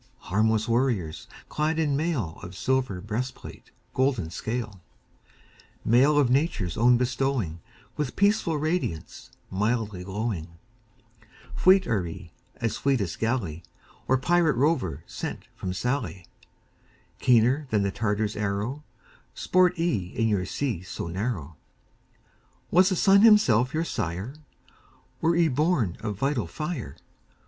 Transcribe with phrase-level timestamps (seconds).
[0.31, 4.81] Harmless warriors, clad in mail Of silver breastplate, golden scale;
[5.85, 7.59] Mail of Nature's own bestowing,
[7.97, 10.57] With peaceful radiance, mildly glowing
[11.55, 13.61] Fleet are ye as fleetest galley
[14.07, 16.25] Or pirate rover sent from Sallee;
[17.19, 18.83] Keener than the Tartar's arrow,
[19.35, 21.57] Sport ye in your sea so narrow.
[22.71, 24.33] Was the sun himself your sire?
[25.21, 26.97] Were ye born of vital fire?